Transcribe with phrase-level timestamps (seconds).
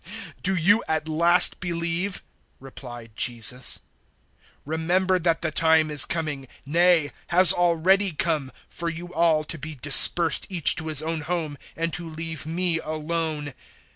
[0.03, 0.09] 016:031
[0.41, 2.23] "Do you at last believe?"
[2.59, 3.81] replied Jesus.
[4.65, 9.59] 016:032 "Remember that the time is coming, nay, has already come, for you all to
[9.59, 13.53] be dispersed each to his own home and to leave me alone.